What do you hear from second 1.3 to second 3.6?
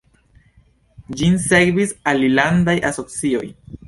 sekvis alilandaj asocioj.